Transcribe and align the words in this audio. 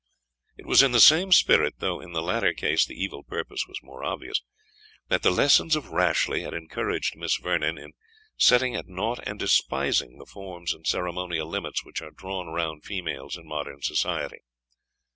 It 0.57 0.65
was 0.65 0.81
in 0.81 0.93
the 0.93 0.99
same 0.99 1.31
spirit, 1.31 1.75
though 1.77 1.99
in 2.01 2.11
the 2.11 2.23
latter 2.23 2.53
case 2.53 2.87
the 2.87 2.99
evil 2.99 3.21
purpose 3.21 3.67
was 3.67 3.83
more 3.83 4.03
obvious, 4.03 4.41
that 5.09 5.21
the 5.21 5.29
lessons 5.29 5.75
of 5.75 5.91
Rashleigh 5.91 6.41
had 6.41 6.55
encouraged 6.55 7.15
Miss 7.15 7.35
Vernon 7.37 7.77
in 7.77 7.91
setting 8.35 8.75
at 8.75 8.87
nought 8.87 9.19
and 9.27 9.37
despising 9.37 10.17
the 10.17 10.25
forms 10.25 10.73
and 10.73 10.87
ceremonial 10.87 11.47
limits 11.47 11.85
which 11.85 12.01
are 12.01 12.09
drawn 12.09 12.47
round 12.47 12.83
females 12.83 13.37
in 13.37 13.45
modern 13.45 13.83
society. 13.83 14.39